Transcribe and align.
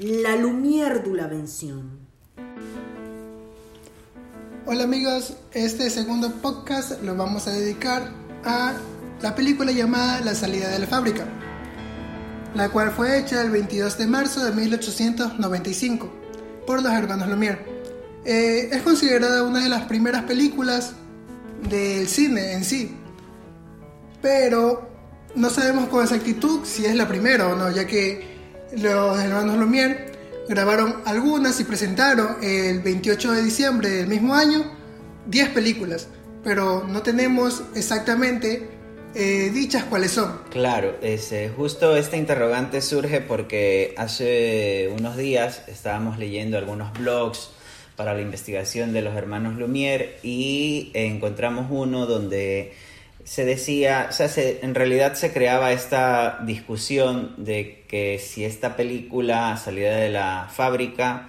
la 0.00 0.34
Lumière 0.34 1.02
de 1.02 1.14
la 1.14 1.26
Vención. 1.26 1.90
Hola 4.64 4.84
amigos, 4.84 5.34
este 5.52 5.90
segundo 5.90 6.32
podcast 6.40 7.02
lo 7.02 7.14
vamos 7.14 7.46
a 7.46 7.50
dedicar 7.50 8.10
a 8.42 8.72
la 9.20 9.34
película 9.34 9.72
llamada 9.72 10.22
La 10.22 10.34
salida 10.34 10.70
de 10.70 10.78
la 10.78 10.86
fábrica, 10.86 11.26
la 12.54 12.70
cual 12.70 12.92
fue 12.92 13.18
hecha 13.18 13.42
el 13.42 13.50
22 13.50 13.98
de 13.98 14.06
marzo 14.06 14.42
de 14.42 14.52
1895 14.52 16.10
por 16.66 16.82
los 16.82 16.92
hermanos 16.94 17.28
Lumière. 17.28 17.58
Eh, 18.24 18.70
es 18.72 18.80
considerada 18.80 19.42
una 19.42 19.62
de 19.62 19.68
las 19.68 19.82
primeras 19.82 20.22
películas 20.22 20.94
del 21.68 22.08
cine 22.08 22.54
en 22.54 22.64
sí, 22.64 22.96
pero 24.22 24.88
no 25.34 25.50
sabemos 25.50 25.90
con 25.90 26.02
exactitud 26.02 26.60
si 26.64 26.86
es 26.86 26.94
la 26.94 27.06
primera 27.06 27.48
o 27.48 27.54
no, 27.54 27.70
ya 27.70 27.86
que 27.86 28.29
los 28.76 29.18
hermanos 29.18 29.56
Lumière 29.56 30.12
grabaron 30.48 31.02
algunas 31.04 31.60
y 31.60 31.64
presentaron 31.64 32.36
el 32.42 32.80
28 32.80 33.32
de 33.32 33.42
diciembre 33.42 33.88
del 33.90 34.08
mismo 34.08 34.34
año 34.34 34.64
10 35.26 35.50
películas, 35.50 36.08
pero 36.42 36.84
no 36.86 37.02
tenemos 37.02 37.62
exactamente 37.74 38.68
eh, 39.14 39.50
dichas 39.52 39.84
cuáles 39.84 40.12
son. 40.12 40.40
Claro, 40.50 40.96
es, 41.02 41.32
justo 41.56 41.96
esta 41.96 42.16
interrogante 42.16 42.80
surge 42.80 43.20
porque 43.20 43.94
hace 43.96 44.88
unos 44.96 45.16
días 45.16 45.62
estábamos 45.68 46.18
leyendo 46.18 46.58
algunos 46.58 46.92
blogs 46.92 47.50
para 47.96 48.14
la 48.14 48.22
investigación 48.22 48.92
de 48.92 49.02
los 49.02 49.14
hermanos 49.14 49.56
Lumière 49.56 50.16
y 50.22 50.90
encontramos 50.94 51.66
uno 51.70 52.06
donde 52.06 52.72
se 53.24 53.44
decía, 53.44 54.08
o 54.10 54.12
sea, 54.12 54.28
en 54.36 54.74
realidad 54.74 55.14
se 55.14 55.32
creaba 55.32 55.72
esta 55.72 56.40
discusión 56.44 57.34
de 57.36 57.84
que 57.88 58.18
si 58.18 58.44
esta 58.44 58.76
película, 58.76 59.56
salida 59.56 59.96
de 59.96 60.10
la 60.10 60.48
fábrica, 60.50 61.28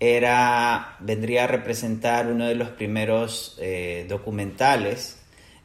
era, 0.00 0.96
vendría 1.00 1.44
a 1.44 1.46
representar 1.46 2.28
uno 2.28 2.46
de 2.46 2.54
los 2.54 2.68
primeros 2.70 3.56
eh, 3.60 4.06
documentales, 4.08 5.18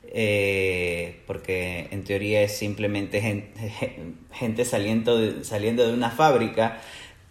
eh, 0.08 1.22
porque 1.28 1.88
en 1.92 2.03
teoría 2.03 2.42
es 2.42 2.58
simplemente 2.58 3.22
gente, 4.31 4.66
saliendo, 4.66 5.17
de, 5.17 5.44
saliendo 5.44 5.88
de 5.88 5.94
una 5.94 6.12
fábrica, 6.12 6.81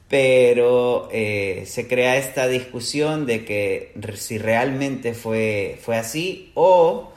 pero 0.09 1.09
eh, 1.11 1.65
se 1.67 1.89
crea 1.89 2.17
esta 2.17 2.47
discusión 2.47 3.25
de 3.25 3.45
que 3.45 3.95
si 4.17 4.39
realmente 4.39 5.15
fue, 5.15 5.79
fue 5.81 5.97
así 5.97 6.53
o 6.55 7.12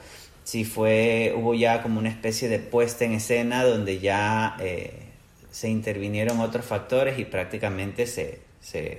si 0.46 0.64
fue, 0.64 1.34
hubo 1.36 1.54
ya 1.54 1.82
como 1.82 1.98
una 1.98 2.08
especie 2.08 2.48
de 2.48 2.60
puesta 2.60 3.04
en 3.04 3.14
escena 3.14 3.64
donde 3.64 3.98
ya 3.98 4.56
eh, 4.60 4.92
se 5.50 5.68
intervinieron 5.68 6.38
otros 6.38 6.64
factores 6.64 7.18
y 7.18 7.24
prácticamente 7.24 8.06
se, 8.06 8.38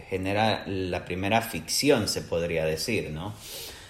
genera 0.10 0.66
la 0.68 1.06
primera 1.06 1.42
ficción, 1.42 2.10
se 2.10 2.22
podría 2.22 2.66
decir, 2.66 3.12
¿no? 3.12 3.34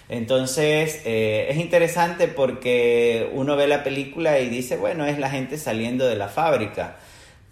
Entonces 0.08 1.00
eh, 1.04 1.48
es 1.50 1.56
interesante 1.56 2.28
porque 2.28 3.28
uno 3.32 3.56
ve 3.56 3.66
la 3.66 3.82
película 3.82 4.38
y 4.38 4.48
dice, 4.48 4.76
bueno, 4.76 5.04
es 5.04 5.18
la 5.18 5.28
gente 5.28 5.58
saliendo 5.58 6.06
de 6.06 6.14
la 6.14 6.28
fábrica, 6.28 6.98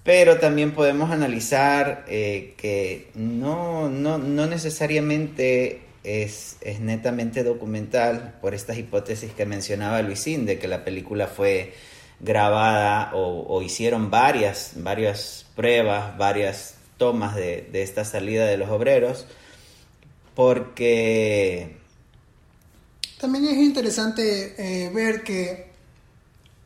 pero 0.04 0.38
también 0.38 0.70
podemos 0.70 1.10
analizar 1.10 2.04
eh, 2.06 2.54
que 2.56 3.08
no, 3.16 3.88
no, 3.88 4.18
no 4.18 4.46
necesariamente 4.46 5.85
es, 6.06 6.56
netamente 6.80 7.42
documental 7.42 8.38
por 8.40 8.54
estas 8.54 8.78
hipótesis 8.78 9.32
que 9.32 9.44
mencionaba 9.44 10.02
Luisín, 10.02 10.46
de 10.46 10.58
que 10.58 10.68
la 10.68 10.84
película 10.84 11.26
fue 11.26 11.74
grabada 12.20 13.10
o, 13.12 13.60
hicieron 13.60 14.10
varias, 14.10 14.72
varias 14.76 15.44
pruebas, 15.56 16.16
varias 16.16 16.74
tomas 16.96 17.34
de, 17.34 17.69
esta 17.72 18.04
salida 18.04 18.47
de 18.47 18.56
los 18.56 18.70
obreros, 18.70 19.26
porque... 20.34 21.76
También 23.20 23.47
es 23.47 23.56
interesante 23.56 24.54
eh, 24.58 24.91
ver 24.91 25.25
que 25.25 25.70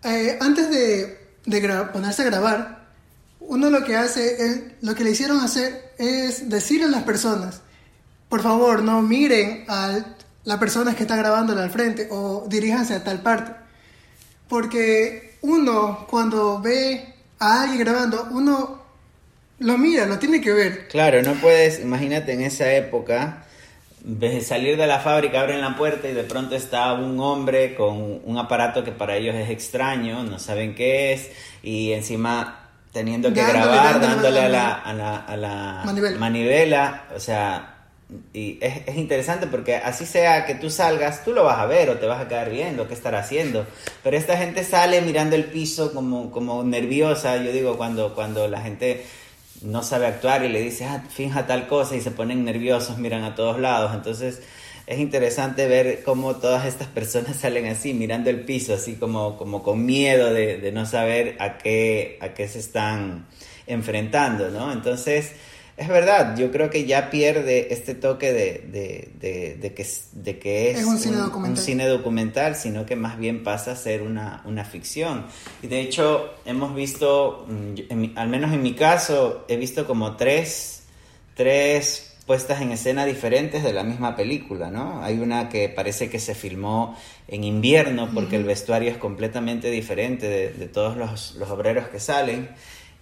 eh, 0.05 0.39
antes 0.41 0.71
de, 0.71 1.19
ponerse 1.93 2.23
a 2.23 2.27
grabar, 2.27 2.89
uno 3.41 3.71
lo 3.71 3.85
que 3.85 3.97
hace, 3.97 4.77
lo 4.83 4.95
que 4.95 5.05
le 5.05 5.11
hicieron 5.11 5.41
hacer 5.41 5.93
es 5.99 6.49
decir 6.49 6.83
a 6.85 6.89
las 6.89 7.05
personas, 7.05 7.63
por 8.31 8.41
favor, 8.43 8.83
no 8.83 9.03
miren 9.03 9.65
a 9.69 9.99
la 10.45 10.59
persona 10.59 10.95
que 10.95 11.03
está 11.03 11.17
grabándole 11.17 11.61
al 11.61 11.71
frente 11.71 12.09
o 12.11 12.47
diríjanse 12.49 12.95
a 12.95 13.05
tal 13.05 13.21
parte. 13.21 13.53
Porque 14.49 15.37
uno, 15.43 16.07
cuando 16.09 16.61
ve 16.61 17.13
a 17.41 17.63
alguien 17.63 17.81
grabando, 17.81 18.29
uno 18.31 18.81
lo 19.59 19.77
mira, 19.77 20.07
lo 20.07 20.19
tiene 20.19 20.41
que 20.41 20.53
ver. 20.53 20.89
Claro, 20.89 21.23
no 21.23 21.35
puedes, 21.35 21.81
imagínate 21.81 22.33
en 22.33 22.43
esa 22.43 22.73
época, 22.73 23.45
de 24.03 24.41
salir 24.41 24.77
de 24.77 24.87
la 24.87 25.01
fábrica, 25.01 25.41
abren 25.41 25.61
la 25.61 25.77
puerta 25.77 26.09
y 26.09 26.15
de 26.15 26.25
pronto 26.25 26.55
está 26.55 26.93
un 26.95 27.19
hombre 27.21 27.75
con 27.75 28.21
un 28.25 28.39
aparato 28.39 28.85
que 28.85 28.93
para 28.93 29.17
ellos 29.17 29.35
es 29.35 29.51
extraño, 29.51 30.23
no 30.23 30.39
saben 30.39 30.75
qué 30.75 31.13
es, 31.13 31.31
y 31.63 31.93
encima 31.93 32.71
teniendo 32.93 33.33
que 33.33 33.43
grabar, 33.43 34.01
dándole, 34.01 34.41
a 34.41 34.49
la, 34.49 34.73
a 34.73 35.37
la, 35.37 35.85
manivela, 36.19 37.05
o 37.15 37.21
sea, 37.21 37.80
y 38.33 38.59
es, 38.61 38.83
es, 38.87 38.97
interesante 38.97 39.47
porque 39.47 39.77
así 39.77 40.07
sea 40.07 40.47
que 40.47 40.55
tú 40.55 40.71
salgas, 40.71 41.25
tú 41.25 41.33
lo 41.33 41.45
vas 41.45 41.59
a 41.59 41.67
ver 41.67 41.91
o 41.91 41.99
te 41.99 42.07
vas 42.07 42.21
a 42.21 42.29
quedar 42.29 42.51
viendo 42.51 42.89
qué 42.89 42.95
estará 42.95 43.21
haciendo. 43.21 43.67
Pero 44.03 44.17
esta 44.17 44.37
gente 44.37 44.65
sale 44.65 45.01
mirando 45.01 45.37
el 45.37 45.45
piso 45.45 45.93
como, 45.93 46.31
como 46.31 46.65
nerviosa. 46.65 47.37
Yo 47.37 47.53
digo, 47.53 47.77
cuando, 47.77 48.15
cuando 48.15 48.49
la 48.49 48.61
gente 48.61 49.05
no 49.63 49.83
sabe 49.83 50.07
actuar 50.07 50.45
y 50.45 50.49
le 50.49 50.63
dice, 50.63 50.87
ah, 50.87 51.05
finja 51.09 51.47
tal 51.47 51.67
cosa 51.69 51.97
y 51.97 52.01
se 52.01 52.11
ponen 52.11 52.45
nerviosos, 52.45 52.99
miran 52.99 53.25
a 53.25 53.35
todos 53.35 53.61
lados. 53.61 53.93
Entonces 53.95 54.43
es 54.87 54.99
interesante 54.99 55.69
ver 55.69 56.03
cómo 56.03 56.37
todas 56.37 56.67
estas 56.67 56.89
personas 56.89 57.37
salen 57.41 57.67
así, 57.67 57.95
mirando 57.95 58.31
el 58.31 58.41
piso, 58.41 58.75
así 58.75 58.95
como, 58.95 59.37
como 59.37 59.63
con 59.63 59.85
miedo 59.85 60.33
de, 60.33 60.59
de 60.59 60.73
no 60.73 60.87
saber 60.87 61.37
a 61.39 61.59
qué, 61.59 62.19
a 62.21 62.31
qué 62.31 62.49
se 62.49 62.59
están 62.59 63.27
enfrentando, 63.67 64.51
¿no? 64.51 64.73
Entonces 64.73 65.33
es 65.81 65.89
verdad, 65.89 66.37
yo 66.37 66.53
creo 66.53 66.69
que 66.69 66.85
ya 66.85 67.09
pierde 67.09 67.73
este 67.73 67.95
toque 67.95 68.35
de, 68.35 68.67
de, 69.19 69.57
de, 69.59 69.73
que, 69.73 69.87
de 70.13 70.39
que 70.39 70.73
es, 70.73 70.85
un, 70.85 70.99
cine 70.99 71.87
documental. 71.87 72.55
sino 72.55 72.85
que 72.85 72.97
más 72.97 73.19
bien 73.19 73.43
pasa 73.43 73.73
a 73.73 73.77
ser 73.77 74.03
una, 74.03 74.43
una 74.45 74.63
ficción. 74.67 75.25
Y 75.63 75.69
de 75.69 75.81
hecho 75.81 76.35
hemos 76.45 76.75
visto, 76.75 77.47
mm, 77.49 78.15
al 78.15 78.29
menos 78.29 78.53
en 78.53 78.63
mi 78.63 78.75
caso, 78.75 79.47
he 79.49 79.57
visto 79.57 79.87
como 79.87 80.19
tres, 80.19 80.83
tres 81.35 82.15
puestas 82.27 82.61
en 82.61 82.73
escena 82.73 83.07
diferentes 83.07 83.63
de 83.63 83.73
la 83.73 83.83
misma 83.83 84.15
película, 84.17 84.71
¿no? 84.71 85.03
Hay 85.03 85.19
una 85.19 85.49
que 85.49 85.71
parece 85.71 86.11
que 86.11 86.19
se 86.19 86.35
filmó 86.35 86.95
en 87.27 87.43
invierno 87.43 88.11
porque 88.13 88.37
el 88.37 88.45
vestuario 88.45 88.91
es 88.91 88.99
completamente 88.99 89.71
diferente 89.71 90.29
de, 90.29 90.69
todos 90.69 90.99
los, 90.99 91.37
los 91.37 91.49
obreros 91.49 91.89
que 91.89 92.01
salen. 92.01 92.51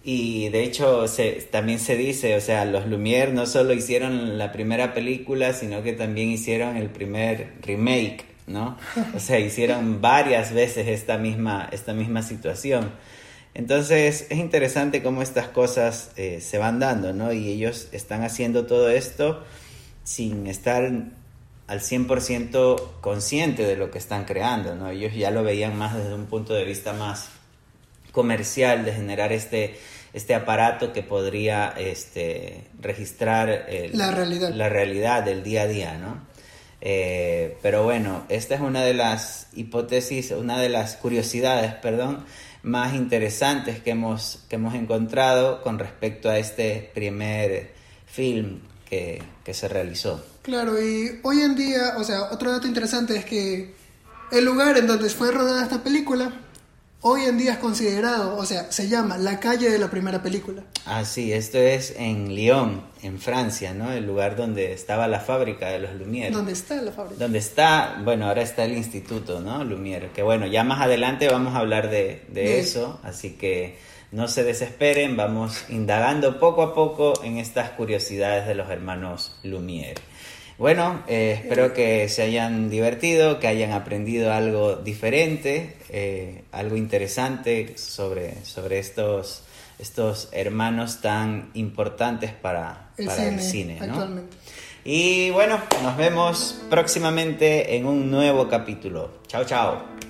Y 0.03 0.49
de 0.49 0.63
hecho 0.63 1.07
se, 1.07 1.31
también 1.51 1.79
se 1.79 1.97
dice, 1.97 2.35
o 2.35 2.41
sea, 2.41 2.65
los 2.65 2.85
Lumière 2.85 3.31
no 3.31 3.45
solo 3.45 3.73
hicieron 3.73 4.37
la 4.37 4.51
primera 4.51 4.93
película, 4.93 5.53
sino 5.53 5.83
que 5.83 5.93
también 5.93 6.29
hicieron 6.29 6.77
el 6.77 6.89
primer 6.89 7.53
remake, 7.61 8.25
¿no? 8.47 8.77
O 9.15 9.19
sea, 9.19 9.39
hicieron 9.39 10.01
varias 10.01 10.53
veces 10.53 10.87
esta 10.87 11.17
misma, 11.17 11.69
esta 11.71 11.93
misma 11.93 12.21
situación. 12.21 12.91
Entonces 13.53 14.27
es 14.29 14.37
interesante 14.37 15.03
cómo 15.03 15.21
estas 15.21 15.49
cosas 15.49 16.11
eh, 16.15 16.39
se 16.39 16.57
van 16.57 16.79
dando, 16.79 17.13
¿no? 17.13 17.33
Y 17.33 17.49
ellos 17.49 17.89
están 17.91 18.23
haciendo 18.23 18.65
todo 18.65 18.89
esto 18.89 19.43
sin 20.03 20.47
estar 20.47 20.91
al 21.67 21.81
100% 21.81 22.81
consciente 23.01 23.63
de 23.63 23.75
lo 23.75 23.91
que 23.91 23.97
están 23.97 24.25
creando, 24.25 24.75
¿no? 24.75 24.89
Ellos 24.89 25.13
ya 25.13 25.29
lo 25.29 25.43
veían 25.43 25.77
más 25.77 25.95
desde 25.95 26.13
un 26.13 26.25
punto 26.25 26.53
de 26.53 26.63
vista 26.63 26.93
más 26.93 27.29
comercial 28.11 28.85
de 28.85 28.93
generar 28.93 29.31
este, 29.31 29.77
este 30.13 30.35
aparato 30.35 30.93
que 30.93 31.03
podría 31.03 31.73
este, 31.77 32.63
registrar 32.79 33.67
la, 33.93 34.11
realidad. 34.11 34.49
la 34.51 34.69
realidad 34.69 35.23
del 35.23 35.43
día 35.43 35.63
a 35.63 35.67
día, 35.67 35.97
¿no? 35.97 36.29
Eh, 36.81 37.57
pero 37.61 37.83
bueno, 37.83 38.25
esta 38.29 38.55
es 38.55 38.61
una 38.61 38.83
de 38.83 38.93
las 38.93 39.47
hipótesis, 39.53 40.31
una 40.31 40.59
de 40.59 40.69
las 40.69 40.95
curiosidades, 40.95 41.73
perdón, 41.75 42.23
más 42.63 42.93
interesantes 42.93 43.79
que 43.81 43.91
hemos, 43.91 44.43
que 44.49 44.55
hemos 44.55 44.75
encontrado 44.75 45.61
con 45.61 45.79
respecto 45.79 46.29
a 46.29 46.37
este 46.37 46.89
primer 46.93 47.73
film 48.05 48.59
que, 48.89 49.21
que 49.43 49.53
se 49.53 49.67
realizó. 49.67 50.23
Claro, 50.41 50.81
y 50.81 51.19
hoy 51.23 51.41
en 51.41 51.55
día, 51.55 51.95
o 51.97 52.03
sea, 52.03 52.23
otro 52.31 52.51
dato 52.51 52.67
interesante 52.67 53.17
es 53.17 53.25
que 53.25 53.73
el 54.31 54.45
lugar 54.45 54.77
en 54.77 54.87
donde 54.87 55.09
fue 55.09 55.31
rodada 55.31 55.63
esta 55.63 55.83
película 55.83 56.33
hoy 57.01 57.23
en 57.23 57.37
día 57.37 57.53
es 57.53 57.57
considerado, 57.59 58.35
o 58.35 58.45
sea, 58.45 58.71
se 58.71 58.87
llama 58.87 59.17
la 59.17 59.39
calle 59.39 59.69
de 59.69 59.79
la 59.79 59.89
primera 59.89 60.21
película. 60.21 60.63
Ah, 60.85 61.05
sí, 61.05 61.31
esto 61.31 61.57
es 61.57 61.93
en 61.97 62.35
Lyon, 62.35 62.83
en 63.01 63.19
Francia, 63.19 63.73
¿no? 63.73 63.91
El 63.91 64.05
lugar 64.05 64.35
donde 64.35 64.73
estaba 64.73 65.07
la 65.07 65.19
fábrica 65.19 65.69
de 65.69 65.79
los 65.79 65.91
Lumière. 65.91 66.31
¿Dónde 66.31 66.53
está 66.53 66.75
la 66.81 66.91
fábrica? 66.91 67.19
Donde 67.19 67.39
está, 67.39 68.01
bueno, 68.03 68.27
ahora 68.27 68.41
está 68.41 68.65
el 68.65 68.73
instituto, 68.73 69.39
¿no? 69.39 69.63
Lumière, 69.63 70.11
que 70.11 70.23
bueno, 70.23 70.47
ya 70.47 70.63
más 70.63 70.81
adelante 70.81 71.29
vamos 71.29 71.55
a 71.55 71.59
hablar 71.59 71.89
de, 71.89 72.25
de, 72.29 72.59
eso, 72.59 72.99
así 73.03 73.31
que 73.31 73.77
no 74.11 74.27
se 74.27 74.43
desesperen, 74.43 75.15
vamos 75.15 75.65
indagando 75.69 76.39
poco 76.39 76.63
a 76.63 76.73
poco 76.73 77.23
en 77.23 77.37
estas 77.37 77.71
curiosidades 77.71 78.47
de 78.47 78.55
los 78.55 78.69
hermanos 78.69 79.35
Lumière. 79.43 79.99
Bueno, 80.59 81.03
eh, 81.07 81.39
espero 81.41 81.73
que 81.73 82.09
se 82.09 82.21
hayan 82.21 82.69
divertido, 82.69 83.39
que 83.39 83.47
hayan 83.47 83.71
aprendido 83.71 84.33
algo 84.33 84.75
diferente, 84.75 85.77
eh, 85.87 86.43
algo 86.51 86.75
interesante 86.75 87.77
sobre, 87.77 88.43
sobre 88.43 88.77
estos, 88.77 89.43
estos 89.79 90.27
hermanos 90.33 90.99
tan 90.99 91.49
importantes 91.53 92.33
para 92.33 92.91
El 92.97 93.05
para 93.05 93.29
el 93.29 93.39
cine, 93.39 93.75
cine. 93.75 93.87
¿no? 93.87 93.93
actualmente. 93.93 94.35
Y 94.83 95.29
bueno, 95.29 95.61
nos 95.81 95.95
vemos 95.95 96.61
próximamente 96.69 97.77
en 97.77 97.85
un 97.85 98.11
nuevo 98.11 98.49
capítulo. 98.49 99.21
Chao, 99.27 99.45
chao. 99.45 100.08